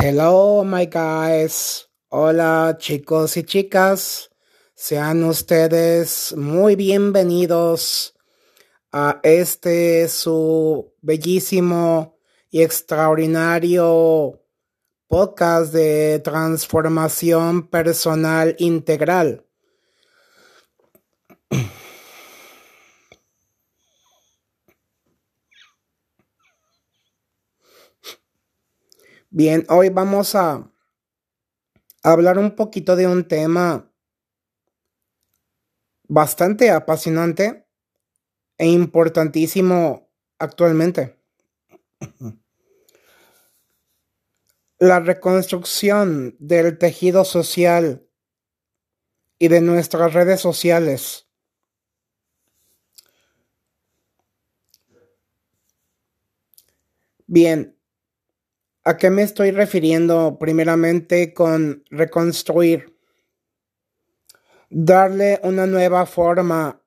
[0.00, 1.88] Hello, my guys.
[2.08, 4.30] Hola, chicos y chicas.
[4.76, 8.14] Sean ustedes muy bienvenidos
[8.92, 12.16] a este su bellísimo
[12.48, 14.40] y extraordinario
[15.08, 19.47] podcast de transformación personal integral.
[29.30, 30.72] Bien, hoy vamos a
[32.02, 33.92] hablar un poquito de un tema
[36.04, 37.68] bastante apasionante
[38.56, 41.20] e importantísimo actualmente.
[44.78, 48.08] La reconstrucción del tejido social
[49.38, 51.28] y de nuestras redes sociales.
[57.26, 57.77] Bien,
[58.88, 62.96] ¿A qué me estoy refiriendo primeramente con reconstruir?
[64.70, 66.82] Darle una nueva forma,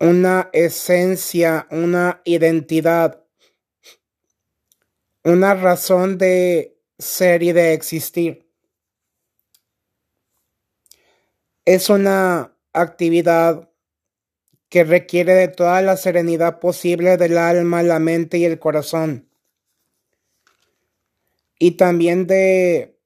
[0.00, 3.22] una esencia, una identidad,
[5.24, 8.50] una razón de ser y de existir.
[11.66, 13.68] Es una actividad
[14.70, 19.26] que requiere de toda la serenidad posible del alma, la mente y el corazón
[21.58, 22.98] y también de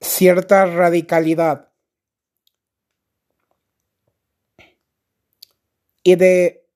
[0.00, 1.72] cierta radicalidad.
[6.02, 6.66] Y de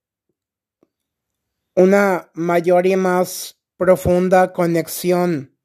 [1.75, 5.57] una mayor y más profunda conexión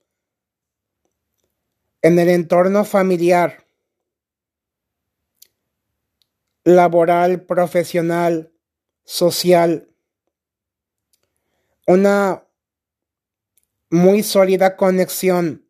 [2.01, 3.65] en el entorno familiar,
[6.63, 8.53] laboral, profesional,
[9.03, 9.89] social,
[11.85, 12.48] una
[13.89, 15.65] muy sólida conexión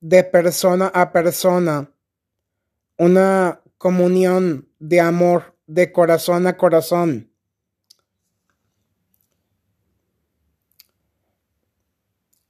[0.00, 1.92] de persona a persona,
[2.98, 7.34] una comunión de amor de corazón a corazón.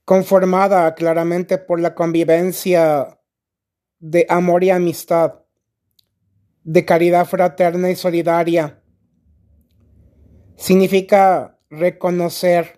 [0.05, 3.19] conformada claramente por la convivencia
[3.99, 5.41] de amor y amistad,
[6.63, 8.81] de caridad fraterna y solidaria.
[10.55, 12.74] Significa reconocer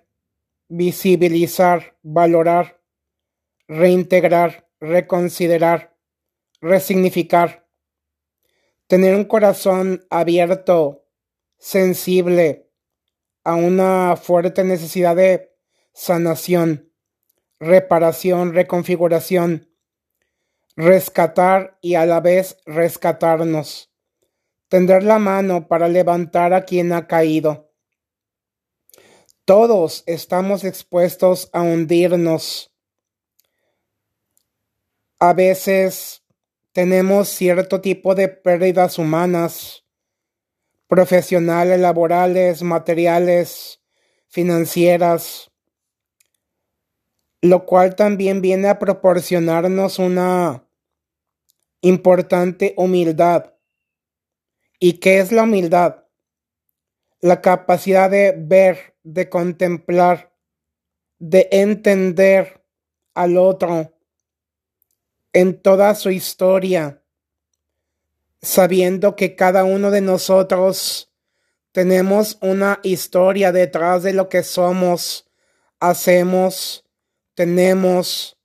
[0.69, 2.81] visibilizar, valorar,
[3.67, 5.95] reintegrar, reconsiderar,
[6.61, 7.67] resignificar.
[8.87, 11.05] Tener un corazón abierto,
[11.57, 12.69] sensible
[13.43, 15.53] a una fuerte necesidad de
[15.93, 16.91] sanación,
[17.59, 19.69] reparación, reconfiguración,
[20.75, 23.91] rescatar y a la vez rescatarnos.
[24.69, 27.66] Tender la mano para levantar a quien ha caído
[29.47, 32.73] todos estamos expuestos a hundirnos.
[35.19, 36.21] A veces
[36.73, 39.85] tenemos cierto tipo de pérdidas humanas,
[40.87, 43.81] profesionales, laborales, materiales,
[44.27, 45.49] financieras,
[47.41, 50.67] lo cual también viene a proporcionarnos una
[51.79, 53.53] importante humildad.
[54.77, 56.06] ¿Y qué es la humildad?
[57.19, 60.33] La capacidad de ver de contemplar,
[61.19, 62.63] de entender
[63.13, 63.93] al otro
[65.33, 67.03] en toda su historia,
[68.41, 71.11] sabiendo que cada uno de nosotros
[71.71, 75.29] tenemos una historia detrás de lo que somos,
[75.79, 76.83] hacemos,
[77.35, 78.37] tenemos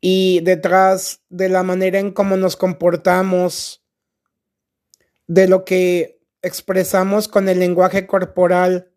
[0.00, 3.82] y detrás de la manera en cómo nos comportamos,
[5.30, 8.90] de lo que expresamos con el lenguaje corporal,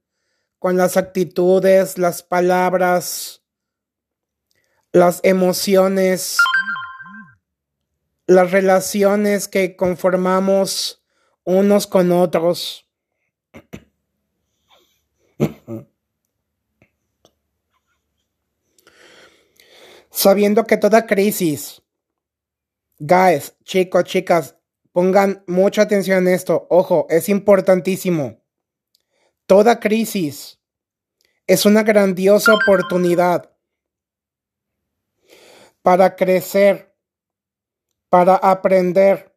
[0.58, 3.44] con las actitudes, las palabras,
[4.92, 6.40] las emociones,
[8.26, 11.04] las relaciones que conformamos
[11.44, 12.90] unos con otros.
[20.10, 21.84] Sabiendo que toda crisis,
[22.98, 24.56] guys, chicos, chicas,
[24.94, 26.68] Pongan mucha atención en esto.
[26.70, 28.42] Ojo, es importantísimo.
[29.48, 30.62] Toda crisis
[31.48, 33.52] es una grandiosa oportunidad
[35.82, 36.96] para crecer,
[38.10, 39.36] para aprender,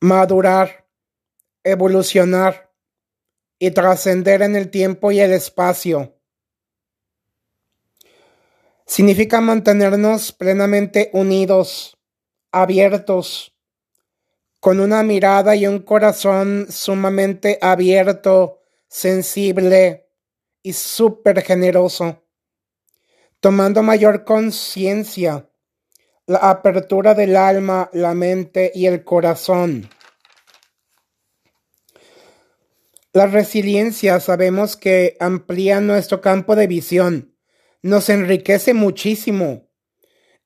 [0.00, 0.88] madurar,
[1.62, 2.74] evolucionar
[3.60, 6.16] y trascender en el tiempo y el espacio.
[8.86, 11.96] Significa mantenernos plenamente unidos,
[12.50, 13.49] abiertos,
[14.60, 20.10] con una mirada y un corazón sumamente abierto, sensible,
[20.62, 22.22] y súper generoso,
[23.40, 25.48] tomando mayor conciencia,
[26.26, 29.88] la apertura del alma, la mente y el corazón.
[33.12, 37.34] La resiliencia sabemos que amplía nuestro campo de visión,
[37.82, 39.68] nos enriquece muchísimo.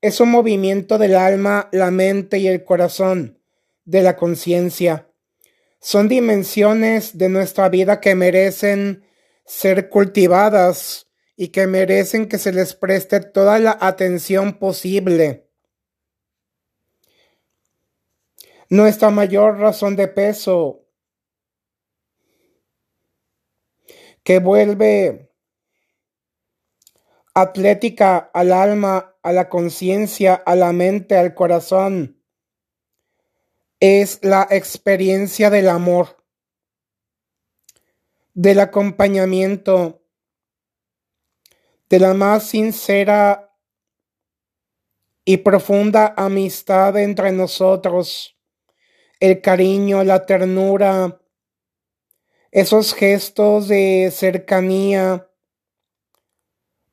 [0.00, 3.40] Es un movimiento del alma, la mente y el corazón,
[3.84, 5.10] de la conciencia.
[5.80, 9.04] Son dimensiones de nuestra vida que merecen
[9.44, 15.50] ser cultivadas y que merecen que se les preste toda la atención posible.
[18.70, 20.84] Nuestra mayor razón de peso
[24.22, 25.30] que vuelve
[27.34, 32.13] atlética al alma, a la conciencia, a la mente, al corazón.
[33.86, 36.16] Es la experiencia del amor,
[38.32, 40.06] del acompañamiento,
[41.90, 43.54] de la más sincera
[45.22, 48.38] y profunda amistad entre nosotros,
[49.20, 51.20] el cariño, la ternura,
[52.52, 55.30] esos gestos de cercanía,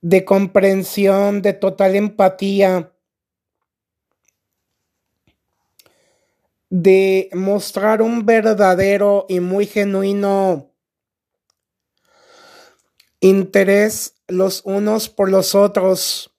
[0.01, 2.93] de comprensión, de total empatía,
[6.71, 10.73] de mostrar un verdadero y muy genuino
[13.19, 16.33] interés los unos por los otros,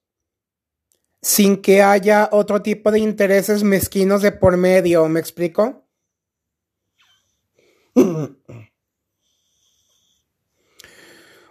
[1.21, 5.87] sin que haya otro tipo de intereses mezquinos de por medio, ¿me explico?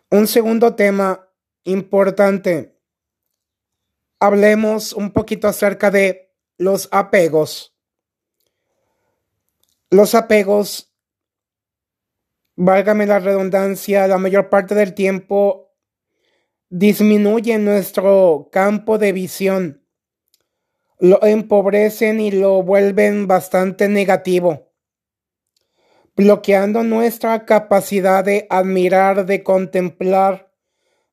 [0.09, 1.29] Un segundo tema
[1.65, 2.81] importante.
[4.19, 7.70] Hablemos un poquito acerca de los apegos.
[9.91, 10.91] Los apegos,
[12.55, 15.75] válgame la redundancia, la mayor parte del tiempo
[16.69, 19.85] disminuyen nuestro campo de visión,
[20.99, 24.71] lo empobrecen y lo vuelven bastante negativo
[26.15, 30.51] bloqueando nuestra capacidad de admirar, de contemplar,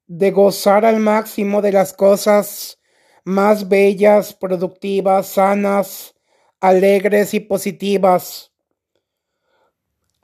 [0.06, 2.78] de gozar al máximo de las cosas
[3.24, 6.14] más bellas, productivas, sanas,
[6.60, 8.47] alegres y positivas.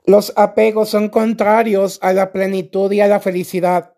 [0.07, 3.95] Los apegos son contrarios a la plenitud y a la felicidad.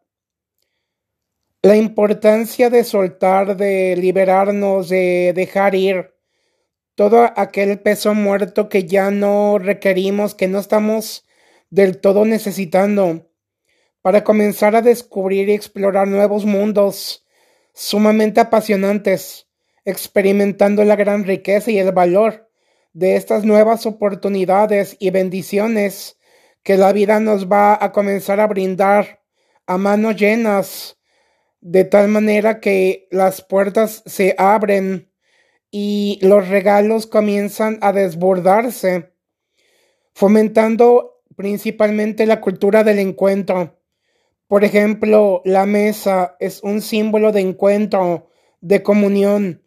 [1.61, 6.13] La importancia de soltar, de liberarnos, de dejar ir,
[6.95, 11.25] todo aquel peso muerto que ya no requerimos, que no estamos
[11.69, 13.29] del todo necesitando,
[14.01, 17.25] para comenzar a descubrir y explorar nuevos mundos
[17.73, 19.49] sumamente apasionantes,
[19.83, 22.46] experimentando la gran riqueza y el valor
[22.93, 26.17] de estas nuevas oportunidades y bendiciones
[26.63, 29.21] que la vida nos va a comenzar a brindar
[29.65, 30.97] a manos llenas,
[31.61, 35.11] de tal manera que las puertas se abren
[35.71, 39.13] y los regalos comienzan a desbordarse,
[40.13, 43.79] fomentando principalmente la cultura del encuentro.
[44.47, 48.29] Por ejemplo, la mesa es un símbolo de encuentro,
[48.61, 49.63] de comunión,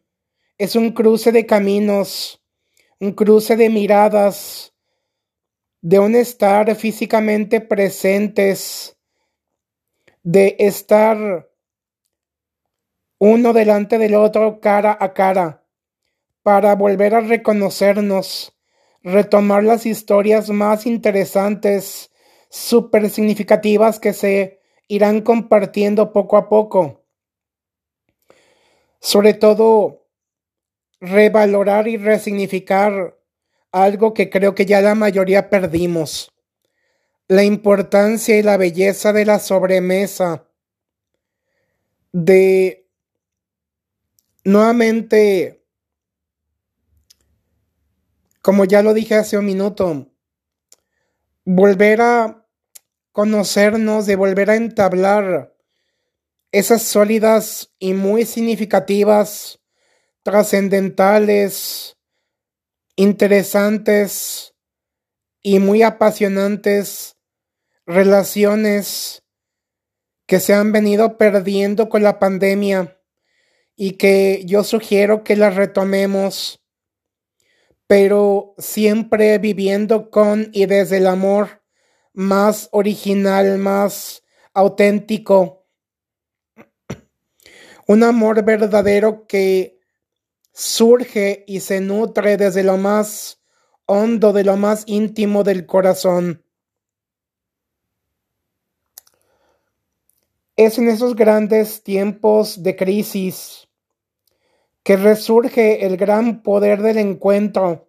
[0.59, 2.40] es un cruce de caminos,
[3.01, 4.75] un cruce de miradas,
[5.81, 8.99] de un estar físicamente presentes,
[10.23, 11.49] de estar
[13.19, 15.65] uno delante del otro cara a cara
[16.43, 18.55] para volver a reconocernos,
[19.03, 22.11] retomar las historias más interesantes,
[22.51, 27.03] súper significativas que se irán compartiendo poco a poco.
[28.99, 30.00] Sobre todo,
[31.01, 33.19] revalorar y resignificar
[33.73, 36.33] algo que creo que ya la mayoría perdimos.
[37.29, 40.47] La importancia y la belleza de la sobremesa.
[42.13, 42.89] De
[44.45, 45.61] nuevamente
[48.43, 50.09] como ya lo dije hace un minuto,
[51.45, 52.47] volver a
[53.13, 55.55] conocernos, de volver a entablar
[56.53, 59.60] esas sólidas y muy significativas,
[60.31, 61.97] trascendentales,
[62.95, 64.55] interesantes
[65.43, 67.17] y muy apasionantes
[67.85, 69.25] relaciones
[70.27, 72.97] que se han venido perdiendo con la pandemia
[73.75, 76.61] y que yo sugiero que las retomemos
[77.89, 81.65] pero siempre viviendo con y desde el amor
[82.13, 84.23] más original, más
[84.55, 85.67] auténtico.
[87.89, 89.80] Un amor verdadero que
[90.61, 93.41] surge y se nutre desde lo más
[93.87, 96.45] hondo, de lo más íntimo del corazón.
[100.57, 103.69] Es en esos grandes tiempos de crisis
[104.83, 107.89] que resurge el gran poder del encuentro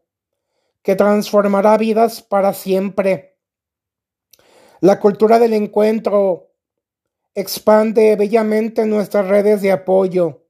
[0.81, 3.35] que transformará vidas para siempre.
[4.79, 6.53] La cultura del encuentro
[7.35, 10.40] expande bellamente nuestras redes de apoyo.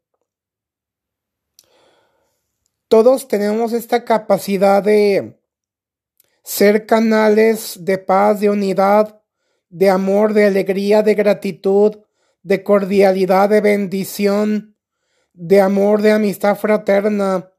[2.92, 5.40] Todos tenemos esta capacidad de
[6.44, 9.22] ser canales de paz, de unidad,
[9.70, 12.00] de amor, de alegría, de gratitud,
[12.44, 14.76] de cordialidad, de bendición,
[15.32, 17.54] de amor, de amistad fraterna,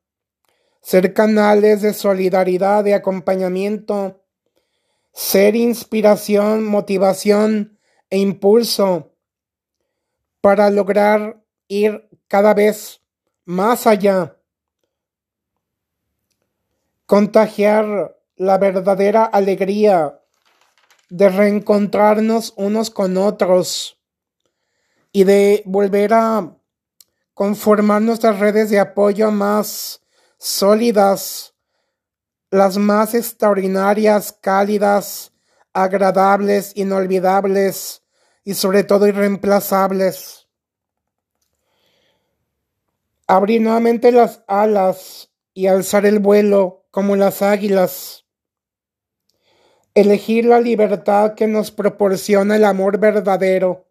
[0.83, 4.23] ser canales de solidaridad, de acompañamiento,
[5.15, 7.79] ser inspiración, motivación
[8.11, 9.17] e impulso
[10.43, 13.01] para lograr ir cada vez
[13.47, 14.37] más allá,
[17.13, 20.19] contagiar la verdadera alegría
[21.11, 24.01] de reencontrarnos unos con otros
[25.13, 26.57] y de volver a
[27.35, 30.01] conformar nuestras redes de apoyo más
[30.39, 31.53] sólidas,
[32.51, 35.35] las más extraordinarias, cálidas,
[35.75, 38.05] agradables, inolvidables
[38.43, 40.49] y sobre todo irreemplazables.
[43.27, 48.27] Abrir nuevamente las alas y alzar el vuelo como las águilas.
[49.95, 53.89] Elegir la libertad que nos proporciona el amor verdadero.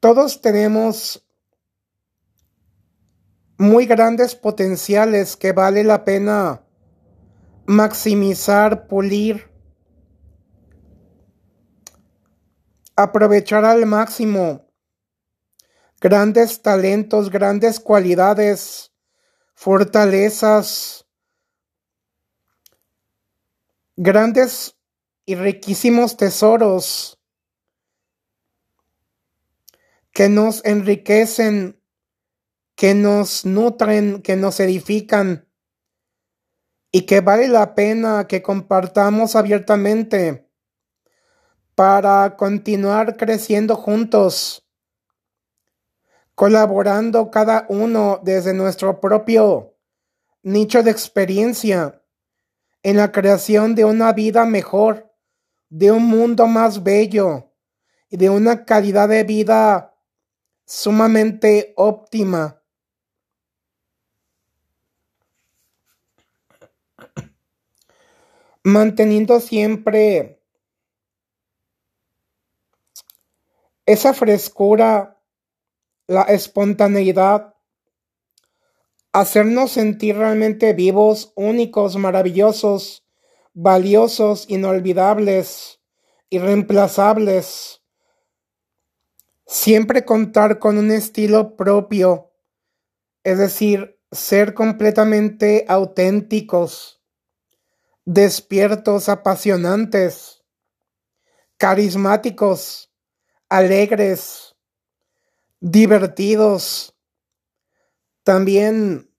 [0.00, 1.24] todos tenemos
[3.56, 6.64] muy grandes potenciales que vale la pena
[7.66, 9.48] maximizar, pulir,
[12.96, 14.63] aprovechar al máximo
[16.00, 18.92] grandes talentos, grandes cualidades,
[19.54, 21.06] fortalezas,
[23.96, 24.76] grandes
[25.26, 27.18] y riquísimos tesoros
[30.12, 31.80] que nos enriquecen,
[32.76, 35.48] que nos nutren, que nos edifican
[36.92, 40.48] y que vale la pena que compartamos abiertamente
[41.74, 44.63] para continuar creciendo juntos,
[46.34, 49.74] colaborando cada uno desde nuestro propio
[50.42, 52.02] nicho de experiencia
[52.82, 55.12] en la creación de una vida mejor,
[55.70, 57.50] de un mundo más bello
[58.10, 59.94] y de una calidad de vida
[60.66, 62.60] sumamente óptima.
[68.62, 70.42] Manteniendo siempre
[73.86, 75.13] esa frescura,
[76.06, 77.54] la espontaneidad,
[79.12, 83.06] hacernos sentir realmente vivos, únicos, maravillosos,
[83.54, 85.80] valiosos, inolvidables,
[86.30, 87.82] irreemplazables.
[89.46, 92.32] Siempre contar con un estilo propio,
[93.22, 97.02] es decir, ser completamente auténticos,
[98.04, 100.42] despiertos, apasionantes,
[101.56, 102.92] carismáticos,
[103.48, 104.53] alegres,
[105.64, 106.94] divertidos.
[108.22, 109.10] También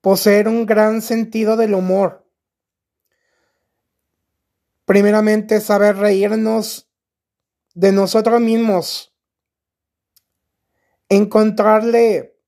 [0.00, 2.26] poseer un gran sentido del humor.
[4.86, 6.88] Primeramente saber reírnos
[7.74, 9.14] de nosotros mismos
[11.08, 12.38] encontrarle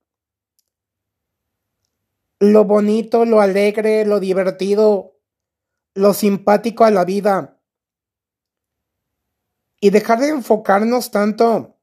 [2.41, 5.19] lo bonito, lo alegre, lo divertido,
[5.93, 7.61] lo simpático a la vida
[9.79, 11.74] y dejar de enfocarnos tanto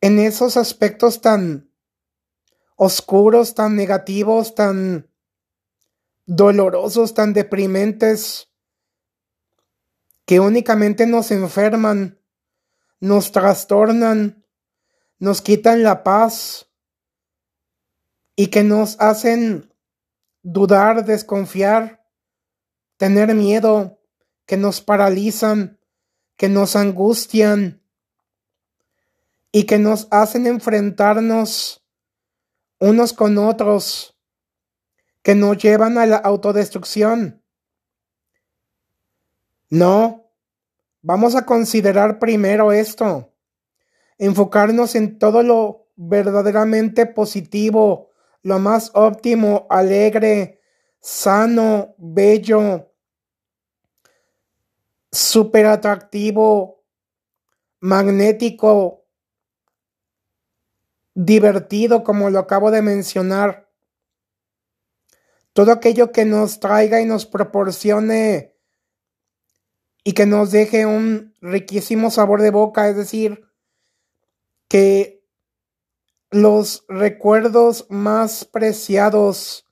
[0.00, 1.70] en esos aspectos tan
[2.76, 5.10] oscuros, tan negativos, tan
[6.26, 8.50] dolorosos, tan deprimentes,
[10.24, 12.20] que únicamente nos enferman,
[13.00, 14.46] nos trastornan
[15.18, 16.70] nos quitan la paz
[18.34, 19.72] y que nos hacen
[20.42, 22.06] dudar, desconfiar,
[22.98, 23.98] tener miedo,
[24.44, 25.80] que nos paralizan,
[26.36, 27.82] que nos angustian
[29.56, 31.82] y que nos hacen enfrentarnos
[32.78, 34.14] unos con otros,
[35.22, 37.42] que nos llevan a la autodestrucción.
[39.70, 40.30] No,
[41.00, 43.32] vamos a considerar primero esto
[44.18, 48.10] enfocarnos en todo lo verdaderamente positivo,
[48.42, 50.60] lo más óptimo, alegre,
[51.00, 52.92] sano, bello,
[55.10, 56.84] súper atractivo,
[57.80, 59.05] magnético,
[61.16, 63.66] divertido, como lo acabo de mencionar.
[65.54, 68.54] todo aquello que nos traiga y nos proporcione
[70.04, 73.48] y que nos deje un riquísimo sabor de boca, es decir,
[74.68, 75.24] que
[76.30, 79.64] los recuerdos más preciados,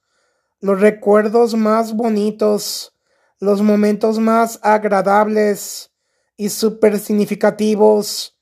[0.60, 2.96] los recuerdos más bonitos,
[3.38, 5.92] los momentos más agradables
[6.38, 8.33] y súper significativos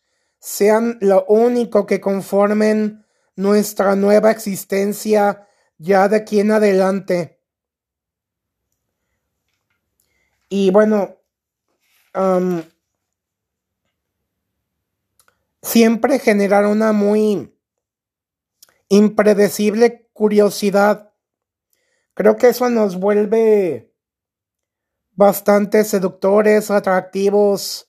[0.44, 3.06] sean lo único que conformen
[3.36, 5.46] nuestra nueva existencia
[5.78, 7.40] ya de aquí en adelante.
[10.48, 11.20] Y bueno,
[15.62, 17.56] siempre generar una muy
[18.88, 21.14] impredecible curiosidad.
[22.14, 23.94] Creo que eso nos vuelve
[25.12, 27.88] bastante seductores, atractivos,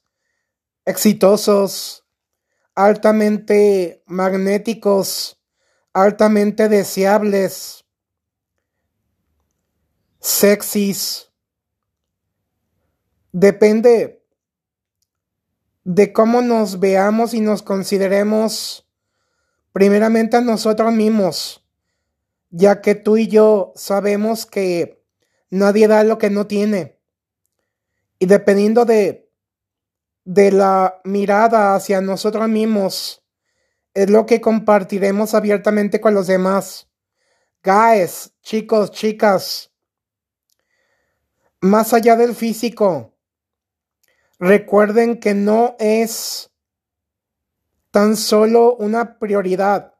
[0.85, 2.02] exitosos,
[2.75, 5.41] altamente magnéticos,
[5.93, 7.85] altamente deseables,
[10.19, 11.31] sexys.
[13.31, 14.23] Depende
[15.83, 18.87] de cómo nos veamos y nos consideremos
[19.71, 21.65] primeramente a nosotros mismos,
[22.51, 25.03] ya que tú y yo sabemos que
[25.49, 26.99] nadie da lo que no tiene.
[28.19, 29.22] Y dependiendo de,
[30.25, 33.23] de la mirada hacia nosotros mismos,
[33.93, 36.89] es lo que compartiremos abiertamente con los demás.
[37.63, 39.71] Guys, chicos, chicas,
[41.61, 43.13] más allá del físico,
[44.45, 46.51] Recuerden que no es
[47.91, 49.93] tan solo una prioridad.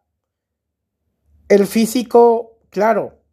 [1.47, 3.23] El físico, claro,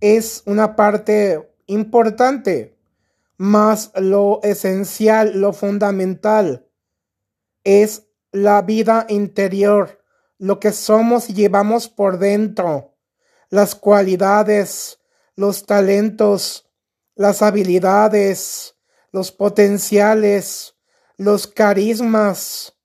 [0.00, 2.73] es una parte importante,
[3.36, 6.68] más lo esencial, lo fundamental,
[7.64, 10.02] es la vida interior,
[10.38, 12.96] lo que somos y llevamos por dentro,
[13.48, 15.00] las cualidades,
[15.36, 16.68] los talentos,
[17.14, 18.76] las habilidades,
[19.12, 20.76] los potenciales,
[21.16, 22.76] los carismas,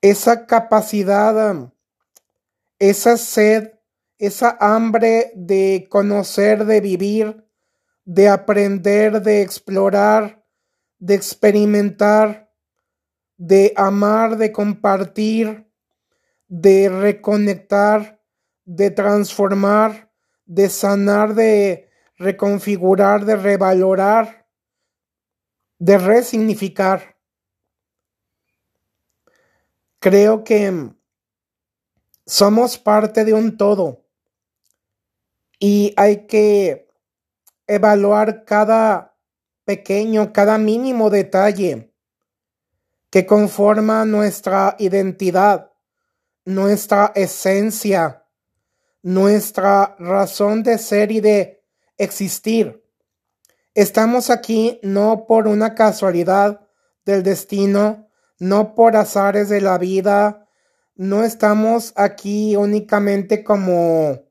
[0.00, 1.70] esa capacidad,
[2.78, 3.74] esa sed,
[4.20, 7.42] esa hambre de conocer, de vivir,
[8.04, 10.44] de aprender, de explorar,
[10.98, 12.52] de experimentar,
[13.38, 15.66] de amar, de compartir,
[16.48, 18.20] de reconectar,
[18.66, 20.12] de transformar,
[20.44, 24.46] de sanar, de reconfigurar, de revalorar,
[25.78, 27.16] de resignificar.
[29.98, 30.92] Creo que
[32.26, 34.09] somos parte de un todo
[35.60, 36.88] y hay que
[37.68, 39.16] evaluar cada
[39.64, 41.92] pequeño, cada mínimo detalle
[43.10, 45.70] que conforma nuestra identidad,
[46.44, 48.26] nuestra esencia,
[49.02, 51.62] nuestra razón de ser y de
[51.98, 52.82] existir.
[53.74, 56.66] Estamos aquí no por una casualidad
[57.04, 60.48] del destino, no por azares de la vida,
[60.96, 64.29] no estamos aquí únicamente como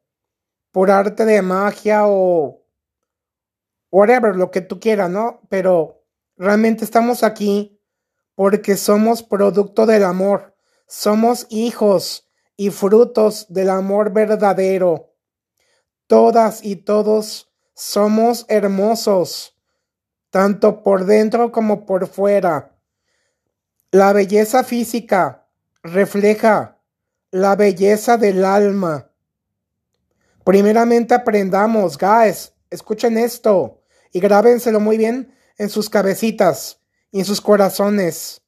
[0.71, 2.65] por arte de magia o
[3.91, 5.41] whatever, lo que tú quieras, ¿no?
[5.49, 6.03] Pero
[6.37, 7.81] realmente estamos aquí
[8.35, 10.55] porque somos producto del amor,
[10.87, 15.13] somos hijos y frutos del amor verdadero.
[16.07, 19.55] Todas y todos somos hermosos,
[20.29, 22.75] tanto por dentro como por fuera.
[23.91, 25.47] La belleza física
[25.83, 26.79] refleja
[27.31, 29.08] la belleza del alma.
[30.49, 36.81] Primeramente aprendamos, guys, escuchen esto y grábenselo muy bien en sus cabecitas
[37.11, 38.41] y en sus corazones.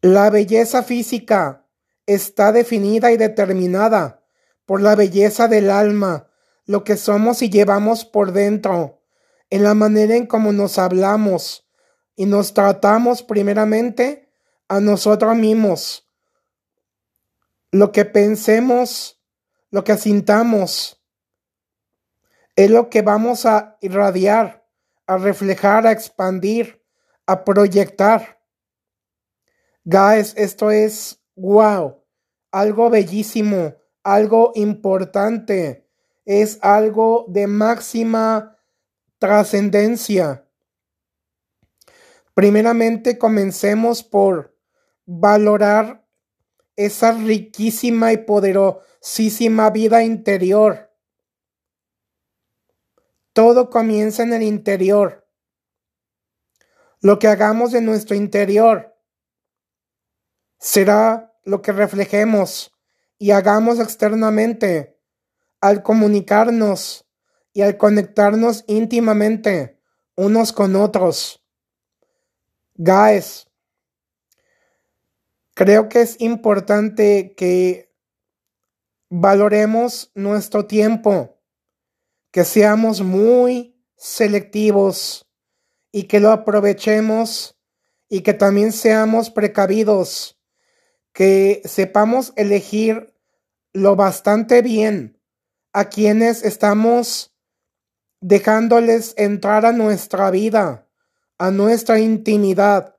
[0.00, 1.66] La belleza física
[2.06, 4.24] está definida y determinada
[4.64, 6.30] por la belleza del alma
[6.64, 9.02] lo que somos y llevamos por dentro,
[9.50, 11.68] en la manera en cómo nos hablamos
[12.14, 14.30] y nos tratamos primeramente
[14.66, 16.08] a nosotros mismos.
[17.70, 19.15] Lo que pensemos,
[19.70, 21.02] lo que sintamos,
[22.54, 24.66] es lo que vamos a irradiar,
[25.06, 26.82] a reflejar, a expandir,
[27.26, 28.40] a proyectar.
[29.84, 32.02] Guys, esto es wow,
[32.50, 35.86] algo bellísimo, algo importante
[36.26, 38.58] es algo de máxima
[39.18, 40.44] trascendencia.
[42.34, 44.54] Primeramente comencemos por
[45.06, 46.05] valorar
[46.76, 50.92] esa riquísima y poderosísima vida interior.
[53.32, 55.28] Todo comienza en el interior.
[57.00, 58.96] Lo que hagamos en nuestro interior
[60.58, 62.72] será lo que reflejemos
[63.18, 64.98] y hagamos externamente
[65.60, 67.06] al comunicarnos
[67.52, 69.80] y al conectarnos íntimamente
[70.14, 71.42] unos con otros.
[72.74, 73.48] Guys,
[75.56, 77.90] creo que es importante que
[79.08, 81.40] valoremos nuestro tiempo,
[82.30, 85.26] que seamos muy selectivos
[85.90, 87.58] y que lo aprovechemos
[88.10, 90.38] y que también seamos precavidos,
[91.14, 93.14] que sepamos elegir
[93.72, 95.22] lo bastante bien
[95.72, 97.34] a quienes estamos
[98.20, 100.86] dejándoles entrar a nuestra vida,
[101.38, 102.95] a nuestra intimidad.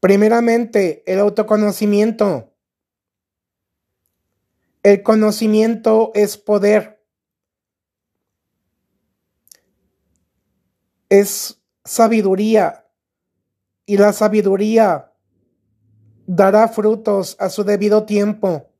[0.00, 2.52] Primeramente, el autoconocimiento.
[4.82, 7.02] El conocimiento es poder.
[11.08, 12.86] Es sabiduría.
[13.86, 15.12] Y la sabiduría
[16.26, 18.70] dará frutos a su debido tiempo.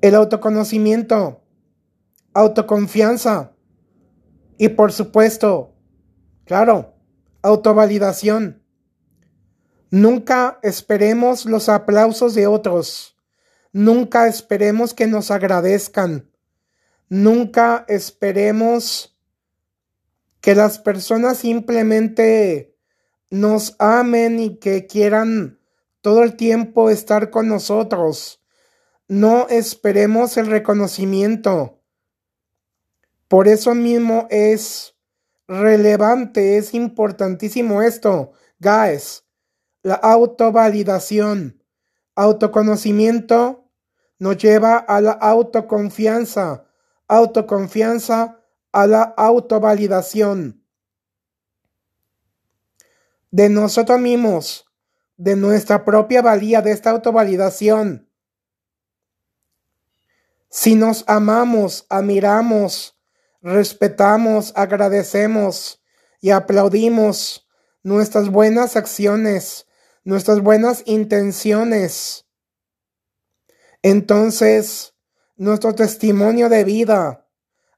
[0.00, 1.42] El autoconocimiento,
[2.34, 3.52] autoconfianza
[4.58, 5.74] y por supuesto,
[6.44, 6.94] claro,
[7.42, 8.59] autovalidación.
[9.90, 13.16] Nunca esperemos los aplausos de otros.
[13.72, 16.30] Nunca esperemos que nos agradezcan.
[17.08, 19.18] Nunca esperemos
[20.40, 22.76] que las personas simplemente
[23.30, 25.58] nos amen y que quieran
[26.00, 28.42] todo el tiempo estar con nosotros.
[29.08, 31.80] No esperemos el reconocimiento.
[33.26, 34.94] Por eso mismo es
[35.48, 39.24] relevante, es importantísimo esto, guys.
[39.82, 41.62] La autovalidación,
[42.14, 43.70] autoconocimiento
[44.18, 46.66] nos lleva a la autoconfianza,
[47.08, 48.40] autoconfianza
[48.72, 50.60] a la autovalidación
[53.30, 54.66] de nosotros mismos,
[55.16, 58.08] de nuestra propia valía, de esta autovalidación.
[60.48, 62.98] Si nos amamos, admiramos,
[63.40, 65.82] respetamos, agradecemos
[66.20, 67.48] y aplaudimos
[67.82, 69.66] nuestras buenas acciones,
[70.04, 72.26] nuestras buenas intenciones,
[73.82, 74.94] entonces,
[75.36, 77.26] nuestro testimonio de vida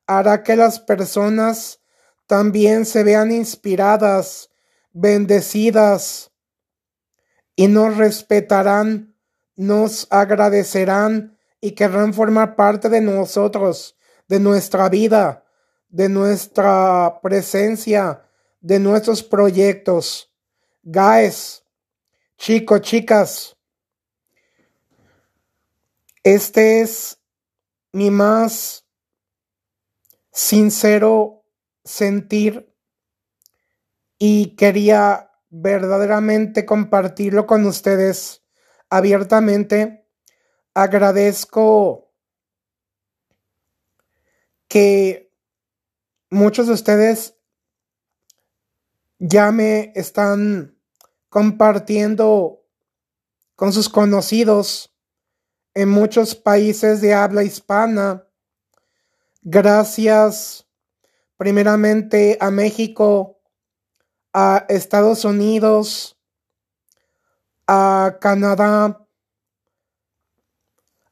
[0.06, 1.80] hará que las personas
[2.26, 4.50] también se vean inspiradas,
[4.92, 6.32] bendecidas,
[7.54, 9.14] y nos respetarán,
[9.54, 15.44] nos agradecerán y querrán formar parte de nosotros, de nuestra vida,
[15.88, 18.24] de nuestra presencia,
[18.60, 20.32] de nuestros proyectos.
[20.82, 21.61] Guys,
[22.42, 23.56] chicos, chicas,
[26.24, 27.20] este es
[27.92, 28.84] mi más
[30.32, 31.44] sincero
[31.84, 32.74] sentir
[34.18, 38.42] y quería verdaderamente compartirlo con ustedes
[38.90, 40.08] abiertamente.
[40.74, 42.12] Agradezco
[44.66, 45.32] que
[46.28, 47.36] muchos de ustedes
[49.20, 50.81] ya me están
[51.32, 52.62] compartiendo
[53.56, 54.94] con sus conocidos
[55.72, 58.26] en muchos países de habla hispana.
[59.40, 60.68] Gracias
[61.38, 63.40] primeramente a México,
[64.34, 66.20] a Estados Unidos,
[67.66, 69.08] a Canadá,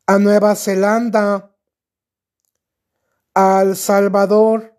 [0.07, 1.57] a Nueva Zelanda,
[3.35, 4.79] a El Salvador,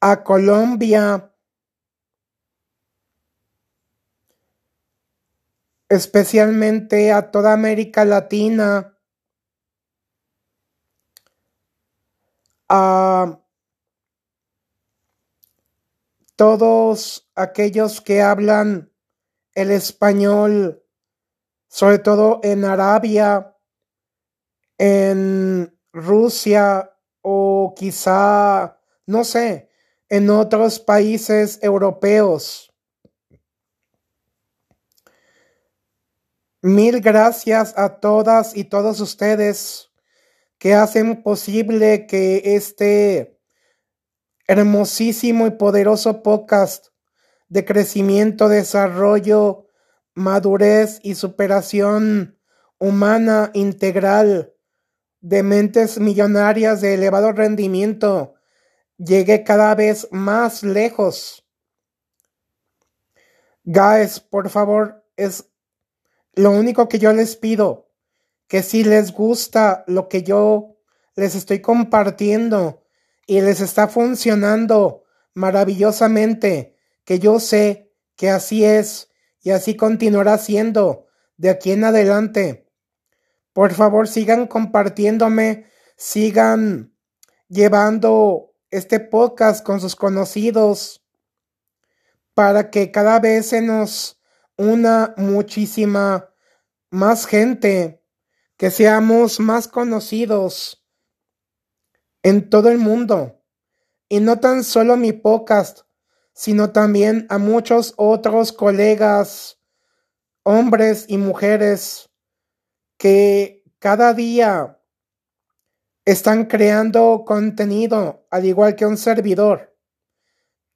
[0.00, 1.31] a Colombia,
[5.92, 8.96] especialmente a toda América Latina,
[12.66, 13.38] a
[16.34, 18.90] todos aquellos que hablan
[19.54, 20.82] el español,
[21.68, 23.54] sobre todo en Arabia,
[24.78, 29.68] en Rusia o quizá, no sé,
[30.08, 32.71] en otros países europeos.
[36.64, 39.90] Mil gracias a todas y todos ustedes
[40.58, 43.40] que hacen posible que este
[44.46, 46.90] hermosísimo y poderoso podcast
[47.48, 49.66] de crecimiento, desarrollo,
[50.14, 52.38] madurez y superación
[52.78, 54.54] humana integral
[55.20, 58.34] de mentes millonarias de elevado rendimiento
[58.98, 61.44] llegue cada vez más lejos.
[63.64, 65.51] Guys, por favor, es
[66.34, 67.90] lo único que yo les pido,
[68.48, 70.76] que si les gusta lo que yo
[71.14, 72.84] les estoy compartiendo
[73.26, 79.08] y les está funcionando maravillosamente, que yo sé que así es
[79.40, 82.68] y así continuará siendo de aquí en adelante.
[83.52, 85.66] Por favor, sigan compartiéndome,
[85.96, 86.94] sigan
[87.48, 91.04] llevando este podcast con sus conocidos
[92.34, 94.21] para que cada vez se nos
[94.62, 96.30] una muchísima
[96.90, 98.04] más gente,
[98.56, 100.86] que seamos más conocidos
[102.22, 103.42] en todo el mundo.
[104.08, 105.80] Y no tan solo mi podcast,
[106.32, 109.58] sino también a muchos otros colegas,
[110.44, 112.10] hombres y mujeres,
[112.98, 114.80] que cada día
[116.04, 119.76] están creando contenido, al igual que un servidor,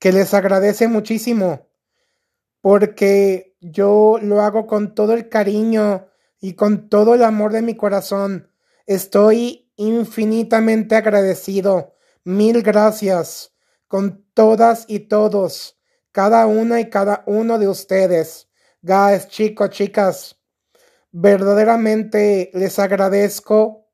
[0.00, 1.68] que les agradece muchísimo,
[2.66, 6.08] porque yo lo hago con todo el cariño
[6.40, 8.50] y con todo el amor de mi corazón.
[8.86, 11.94] Estoy infinitamente agradecido.
[12.24, 13.54] Mil gracias
[13.86, 15.78] con todas y todos,
[16.10, 18.48] cada una y cada uno de ustedes.
[18.82, 20.36] Guys, chicos, chicas,
[21.12, 23.86] verdaderamente les agradezco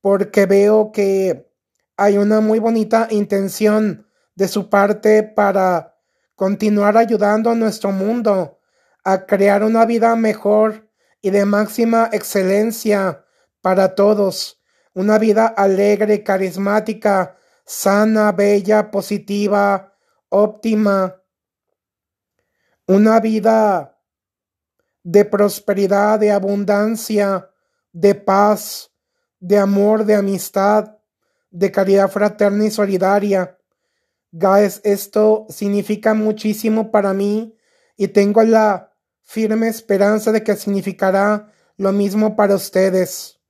[0.00, 1.52] porque veo que
[1.96, 5.97] hay una muy bonita intención de su parte para
[6.38, 8.60] continuar ayudando a nuestro mundo
[9.02, 10.88] a crear una vida mejor
[11.20, 13.24] y de máxima excelencia
[13.60, 14.62] para todos,
[14.94, 19.96] una vida alegre, carismática, sana, bella, positiva,
[20.28, 21.20] óptima,
[22.86, 23.98] una vida
[25.02, 27.50] de prosperidad, de abundancia,
[27.90, 28.92] de paz,
[29.40, 30.98] de amor, de amistad,
[31.50, 33.57] de caridad fraterna y solidaria.
[34.32, 37.56] Guys, esto significa muchísimo para mí
[37.96, 43.40] y tengo la firme esperanza de que significará lo mismo para ustedes.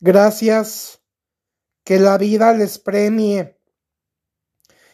[0.00, 1.02] Gracias,
[1.84, 3.58] que la vida les premie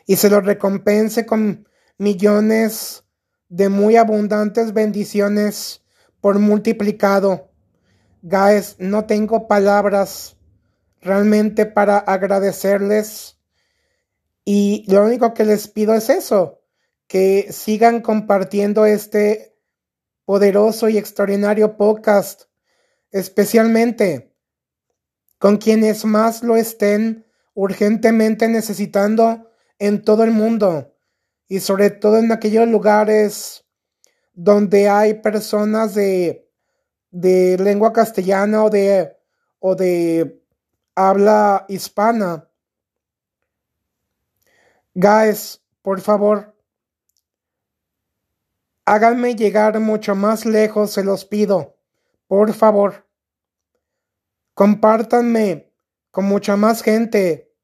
[0.06, 3.04] y se lo recompense con millones
[3.48, 5.82] de muy abundantes bendiciones
[6.20, 7.52] por multiplicado.
[8.22, 10.36] Guys, no tengo palabras
[11.00, 13.39] realmente para agradecerles
[14.44, 16.60] y lo único que les pido es eso,
[17.06, 19.56] que sigan compartiendo este
[20.24, 22.44] poderoso y extraordinario podcast,
[23.10, 24.36] especialmente
[25.38, 30.94] con quienes más lo estén urgentemente necesitando en todo el mundo
[31.48, 33.64] y sobre todo en aquellos lugares
[34.34, 36.48] donde hay personas de,
[37.10, 39.16] de lengua castellana o de,
[39.58, 40.44] o de
[40.94, 42.49] habla hispana.
[44.94, 46.50] Guys, por favor,
[48.90, 51.76] Háganme llegar mucho más lejos, se los pido.
[52.26, 53.06] Por favor.
[54.54, 55.72] Compártanme
[56.10, 57.54] con mucha más gente.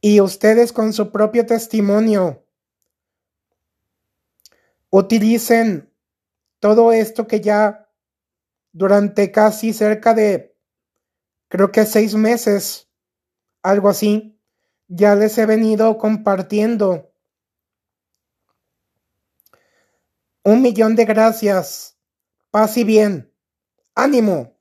[0.00, 2.44] Y ustedes con su propio testimonio.
[4.90, 5.92] Utilicen
[6.58, 7.88] todo esto que ya
[8.72, 10.56] durante casi cerca de,
[11.46, 12.88] creo que seis meses,
[13.62, 14.35] algo así,
[14.88, 17.10] ya les he venido compartiendo
[20.46, 21.98] Un millón de gracias.
[22.52, 23.32] Paz y bien.
[23.96, 24.55] Ánimo.